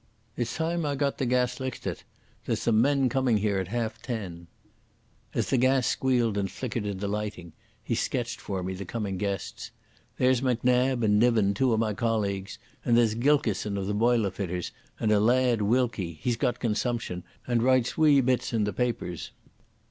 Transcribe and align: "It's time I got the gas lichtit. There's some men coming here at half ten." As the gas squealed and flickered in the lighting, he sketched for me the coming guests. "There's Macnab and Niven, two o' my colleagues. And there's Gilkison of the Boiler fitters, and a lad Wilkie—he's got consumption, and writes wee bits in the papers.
"It's 0.35 0.55
time 0.57 0.83
I 0.83 0.95
got 0.95 1.19
the 1.19 1.27
gas 1.27 1.59
lichtit. 1.59 2.03
There's 2.47 2.63
some 2.63 2.81
men 2.81 3.07
coming 3.07 3.37
here 3.37 3.59
at 3.59 3.67
half 3.67 4.01
ten." 4.01 4.47
As 5.35 5.51
the 5.51 5.57
gas 5.59 5.85
squealed 5.85 6.39
and 6.39 6.49
flickered 6.49 6.87
in 6.87 6.97
the 6.97 7.07
lighting, 7.07 7.53
he 7.83 7.93
sketched 7.93 8.41
for 8.41 8.63
me 8.63 8.73
the 8.73 8.83
coming 8.83 9.19
guests. 9.19 9.69
"There's 10.17 10.41
Macnab 10.41 11.03
and 11.03 11.19
Niven, 11.19 11.53
two 11.53 11.71
o' 11.71 11.77
my 11.77 11.93
colleagues. 11.93 12.57
And 12.83 12.97
there's 12.97 13.13
Gilkison 13.13 13.77
of 13.77 13.85
the 13.85 13.93
Boiler 13.93 14.31
fitters, 14.31 14.71
and 14.99 15.11
a 15.11 15.19
lad 15.19 15.61
Wilkie—he's 15.61 16.35
got 16.35 16.59
consumption, 16.59 17.23
and 17.45 17.61
writes 17.61 17.95
wee 17.95 18.21
bits 18.21 18.53
in 18.53 18.63
the 18.63 18.73
papers. 18.73 19.29